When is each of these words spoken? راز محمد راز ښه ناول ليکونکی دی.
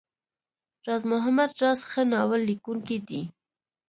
راز 0.87 1.01
محمد 1.11 1.49
راز 1.61 1.79
ښه 1.89 2.01
ناول 2.11 2.41
ليکونکی 2.49 2.97
دی. 3.07 3.21